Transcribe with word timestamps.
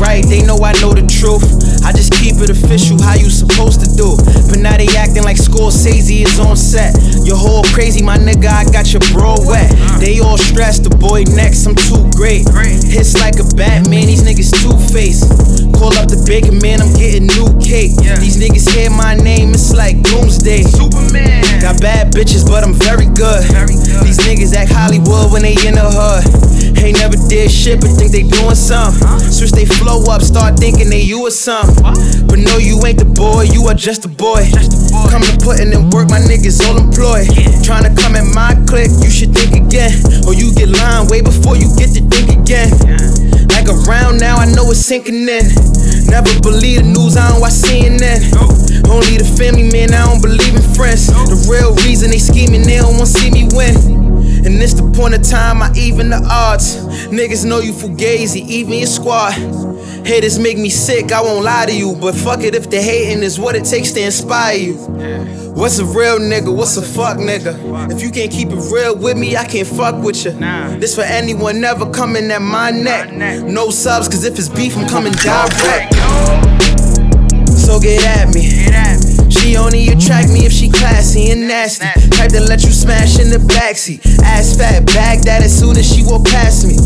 right, 0.00 0.24
they 0.24 0.42
know 0.42 0.56
I 0.64 0.72
know 0.80 0.92
the 0.94 1.04
truth. 1.04 1.44
I 1.84 1.92
just 1.92 2.12
keep 2.12 2.40
it 2.40 2.48
official, 2.48 3.00
how 3.00 3.14
you 3.14 3.28
supposed 3.28 3.80
to 3.84 3.88
do. 3.92 4.16
But 4.48 4.60
now 4.60 4.76
they 4.76 4.88
acting 4.96 5.24
like 5.24 5.36
Scorsese 5.36 6.24
is 6.24 6.38
on 6.40 6.56
set. 6.56 6.96
Your 7.24 7.36
whole 7.36 7.62
crazy, 7.76 8.02
my 8.02 8.16
nigga, 8.16 8.48
I 8.48 8.64
got 8.72 8.92
your 8.92 9.04
bro 9.12 9.36
wet. 9.44 9.68
They 10.00 10.20
all 10.20 10.38
stressed, 10.38 10.84
the 10.84 10.94
boy 10.96 11.24
next, 11.36 11.66
I'm 11.66 11.76
too 11.76 12.08
great. 12.16 12.48
Hits 12.88 13.20
like 13.20 13.36
a 13.36 13.46
Batman, 13.56 14.06
these 14.06 14.22
niggas 14.24 14.52
two 14.62 14.76
faced. 14.92 15.28
Call 15.76 15.92
up 16.00 16.08
the 16.08 16.20
baker, 16.24 16.52
man, 16.52 16.80
I'm 16.80 16.92
getting 16.96 17.28
new 17.36 17.52
cake. 17.60 17.92
These 18.20 18.40
niggas 18.40 18.64
hear 18.72 18.90
my 18.90 19.14
name, 19.14 19.52
it's 19.52 19.74
like 19.74 20.00
doomsday. 20.02 20.62
Superman. 20.62 21.44
Got 21.60 21.80
bad 21.80 22.12
bitches, 22.12 22.46
but 22.46 22.64
I'm 22.64 22.74
very 22.74 23.06
good. 23.06 23.44
Very 23.52 23.76
good. 23.76 24.04
These 24.04 24.20
niggas 24.24 24.54
act 24.54 24.72
Hollywood 24.72 25.32
when 25.32 25.42
they 25.42 25.56
in 25.68 25.76
the 25.76 25.84
hood. 25.84 26.43
Ain't 26.84 27.00
never 27.00 27.16
did 27.16 27.50
shit, 27.50 27.80
but 27.80 27.96
think 27.96 28.12
they 28.12 28.28
doing 28.28 28.54
something. 28.54 29.08
Switch 29.32 29.52
they 29.56 29.64
flow 29.64 30.04
up, 30.12 30.20
start 30.20 30.60
thinking 30.60 30.90
they 30.90 31.00
you 31.00 31.24
or 31.24 31.30
something. 31.30 31.80
But 32.28 32.44
no, 32.44 32.60
you 32.60 32.76
ain't 32.84 33.00
the 33.00 33.08
boy, 33.08 33.48
you 33.48 33.64
are 33.72 33.74
just 33.74 34.04
a 34.04 34.12
boy. 34.12 34.44
Come 35.08 35.24
to 35.24 35.32
putting 35.40 35.72
in 35.72 35.88
work, 35.88 36.12
my 36.12 36.20
niggas 36.20 36.60
all 36.68 36.76
employed. 36.76 37.24
Trying 37.64 37.88
to 37.88 37.92
come 37.96 38.20
at 38.20 38.28
my 38.36 38.52
clique, 38.68 38.92
you 39.00 39.08
should 39.08 39.32
think 39.32 39.56
again. 39.56 39.96
Or 40.28 40.36
you 40.36 40.52
get 40.52 40.68
lined 40.68 41.08
way 41.08 41.24
before 41.24 41.56
you 41.56 41.72
get 41.80 41.96
to 41.96 42.04
think 42.04 42.28
again. 42.36 42.68
Like 43.56 43.64
around 43.64 44.20
now, 44.20 44.36
I 44.36 44.44
know 44.52 44.68
it's 44.68 44.84
sinking 44.84 45.24
in. 45.24 45.48
Never 46.12 46.28
believe 46.44 46.84
the 46.84 46.92
news, 46.92 47.16
I 47.16 47.32
don't 47.32 47.40
watch 47.40 47.64
CNN. 47.64 48.28
Only 48.92 49.16
the 49.16 49.24
family, 49.40 49.72
man, 49.72 49.96
I 49.96 50.04
don't 50.04 50.20
believe 50.20 50.52
in 50.52 50.68
friends. 50.76 51.08
The 51.08 51.48
real 51.48 51.72
reason 51.88 52.12
they 52.12 52.20
scheming, 52.20 52.60
they 52.60 52.76
don't 52.76 53.00
want 53.00 53.08
to 53.08 53.16
see 53.16 53.32
me 53.32 53.48
win. 53.56 53.72
This 54.64 54.72
the 54.72 54.90
point 54.96 55.12
of 55.12 55.20
time 55.20 55.60
I 55.60 55.70
even 55.76 56.08
the 56.08 56.26
odds. 56.26 56.76
Niggas 57.08 57.44
know 57.44 57.60
you 57.60 57.74
fugazi, 57.74 58.40
even 58.48 58.72
your 58.72 58.86
squad. 58.86 59.32
Haters 60.06 60.38
make 60.38 60.56
me 60.56 60.70
sick, 60.70 61.12
I 61.12 61.20
won't 61.20 61.44
lie 61.44 61.66
to 61.66 61.76
you. 61.76 61.94
But 62.00 62.14
fuck 62.14 62.40
it 62.40 62.54
if 62.54 62.70
the 62.70 62.80
hating 62.80 63.22
is 63.22 63.38
what 63.38 63.56
it 63.56 63.66
takes 63.66 63.92
to 63.92 64.00
inspire 64.00 64.56
you. 64.56 64.76
What's 65.52 65.78
a 65.80 65.84
real 65.84 66.18
nigga? 66.18 66.56
What's 66.56 66.78
a 66.78 66.82
fuck 66.82 67.18
nigga? 67.18 67.92
If 67.92 68.00
you 68.00 68.10
can't 68.10 68.32
keep 68.32 68.48
it 68.48 68.72
real 68.72 68.96
with 68.96 69.18
me, 69.18 69.36
I 69.36 69.44
can't 69.44 69.68
fuck 69.68 70.02
with 70.02 70.24
you. 70.24 70.30
This 70.80 70.94
for 70.94 71.02
anyone 71.02 71.60
never 71.60 71.90
coming 71.90 72.30
at 72.30 72.40
my 72.40 72.70
neck. 72.70 73.12
No 73.44 73.68
subs, 73.68 74.08
cause 74.08 74.24
if 74.24 74.38
it's 74.38 74.48
beef, 74.48 74.78
I'm 74.78 74.88
coming 74.88 75.12
direct. 75.12 75.92
So 77.52 77.78
get 77.78 78.02
at 78.02 78.34
me. 78.34 79.03
She 79.40 79.56
only 79.56 79.88
attract 79.88 80.30
me 80.30 80.46
if 80.46 80.52
she 80.52 80.70
classy 80.70 81.30
and 81.30 81.48
nasty. 81.48 81.86
Type 82.10 82.30
to 82.30 82.40
let 82.40 82.62
you 82.62 82.70
smash 82.70 83.18
in 83.18 83.30
the 83.30 83.38
backseat. 83.38 84.00
Ass 84.22 84.56
fat, 84.56 84.86
bag 84.86 85.20
that 85.24 85.42
as 85.42 85.56
soon 85.58 85.76
as 85.76 85.86
she 85.92 86.02
walk 86.04 86.24
past 86.24 86.66
me. 86.66 86.76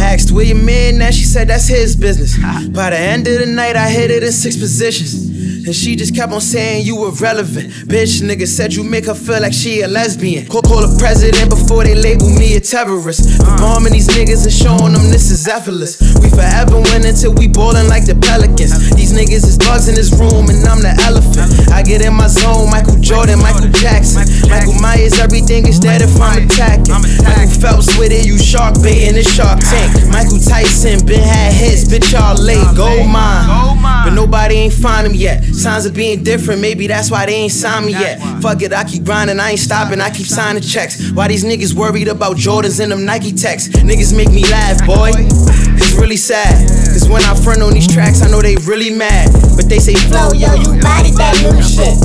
Asked 0.00 0.32
where 0.32 0.44
your 0.44 0.56
man 0.56 0.98
now 0.98 1.10
she 1.10 1.24
said 1.24 1.48
that's 1.48 1.68
his 1.68 1.94
business. 1.94 2.36
By 2.70 2.90
the 2.90 2.98
end 2.98 3.26
of 3.28 3.38
the 3.38 3.46
night, 3.46 3.76
I 3.76 3.90
hit 3.90 4.10
it 4.10 4.22
in 4.22 4.32
six 4.32 4.56
positions. 4.56 5.29
And 5.66 5.74
she 5.74 5.96
just 5.96 6.14
kept 6.14 6.32
on 6.32 6.40
saying 6.40 6.86
you 6.86 7.06
irrelevant. 7.06 7.68
Bitch, 7.84 8.22
nigga 8.22 8.46
said 8.46 8.72
you 8.72 8.82
make 8.82 9.06
her 9.06 9.14
feel 9.14 9.40
like 9.40 9.52
she 9.52 9.82
a 9.82 9.88
lesbian. 9.88 10.46
Call, 10.46 10.62
call 10.62 10.80
the 10.80 10.96
president 10.98 11.50
before 11.50 11.84
they 11.84 11.94
label 11.94 12.30
me 12.30 12.56
a 12.56 12.60
terrorist. 12.60 13.28
For 13.36 13.56
bombing 13.60 13.92
these 13.92 14.08
niggas 14.08 14.44
and 14.48 14.52
showing 14.52 14.92
them 14.94 15.12
this 15.12 15.30
is 15.30 15.46
effortless. 15.46 16.00
We 16.22 16.30
forever 16.30 16.80
win 16.80 17.04
until 17.04 17.34
we 17.34 17.46
ballin' 17.46 17.88
like 17.88 18.06
the 18.06 18.16
Pelicans. 18.16 18.72
These 18.96 19.12
niggas 19.12 19.44
is 19.44 19.58
bugs 19.58 19.88
in 19.88 19.94
this 19.94 20.10
room 20.16 20.48
and 20.48 20.64
I'm 20.64 20.80
the 20.80 20.96
elephant. 21.04 21.70
I 21.70 21.82
get 21.82 22.00
in 22.00 22.14
my 22.14 22.28
zone, 22.28 22.70
Michael 22.70 22.96
Jordan, 22.98 23.38
Michael 23.40 23.68
Jackson. 23.68 24.24
Michael 24.48 24.80
Myers, 24.80 25.20
everything 25.20 25.68
is 25.68 25.78
dead 25.78 26.00
if 26.00 26.14
I'm 26.20 26.44
attacking. 26.46 26.96
Michael 27.24 27.60
Phelps 27.60 27.92
with 27.98 28.12
it, 28.12 28.24
you 28.24 28.38
shark 28.38 28.80
bait 28.82 29.08
in 29.08 29.14
the 29.14 29.22
shark 29.22 29.60
tank. 29.60 30.08
Michael 30.08 30.40
Tyson, 30.40 31.04
been 31.04 31.20
had 31.20 31.52
hits, 31.52 31.84
bitch, 31.84 32.12
y'all 32.12 32.34
late, 32.34 32.64
gold 32.76 33.08
mine. 33.08 33.79
But 34.04 34.14
nobody 34.14 34.54
ain't 34.56 34.72
find 34.72 35.06
him 35.06 35.14
yet. 35.14 35.44
Signs 35.44 35.86
of 35.86 35.94
being 35.94 36.22
different, 36.22 36.60
maybe 36.60 36.86
that's 36.86 37.10
why 37.10 37.26
they 37.26 37.34
ain't 37.34 37.52
signed 37.52 37.86
me 37.86 37.92
yet. 37.92 38.18
Fuck 38.42 38.62
it, 38.62 38.72
I 38.72 38.84
keep 38.84 39.04
grinding, 39.04 39.38
I 39.40 39.50
ain't 39.50 39.60
stopping, 39.60 40.00
I 40.00 40.10
keep 40.10 40.26
signing 40.26 40.62
checks. 40.62 41.10
Why 41.12 41.28
these 41.28 41.44
niggas 41.44 41.74
worried 41.74 42.08
about 42.08 42.36
Jordans 42.36 42.80
and 42.80 42.90
them 42.92 43.04
Nike 43.04 43.32
techs? 43.32 43.68
Niggas 43.68 44.16
make 44.16 44.30
me 44.30 44.42
laugh, 44.50 44.84
boy. 44.86 45.10
It's 45.14 45.94
really 45.94 46.16
sad. 46.16 46.68
Cause 46.92 47.08
when 47.08 47.22
I 47.22 47.34
front 47.42 47.62
on 47.62 47.72
these 47.72 47.92
tracks, 47.92 48.22
I 48.22 48.30
know 48.30 48.42
they 48.42 48.56
really 48.56 48.90
mad. 48.90 49.30
But 49.56 49.68
they 49.68 49.78
say, 49.78 49.94
Flow, 49.94 50.32
yo, 50.32 50.54
you 50.54 50.80
body 50.80 51.10
that 51.12 51.38
new 51.42 51.62
shit. 51.62 51.98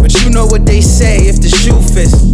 But 0.00 0.12
you 0.22 0.30
know 0.30 0.46
what 0.46 0.66
they 0.66 0.80
say 0.80 1.26
if 1.28 1.40
the 1.40 1.48
shoe 1.48 1.80
fits. 1.94 2.32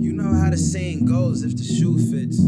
You 0.00 0.12
know 0.12 0.32
how 0.34 0.50
the 0.50 0.56
saying 0.56 1.06
goes 1.06 1.42
if 1.42 1.56
the 1.56 1.64
shoe 1.64 1.96
fits. 1.98 2.38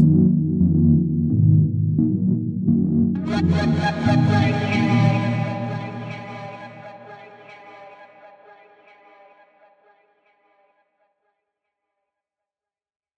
Thank 3.43 4.75
you. 4.75 4.80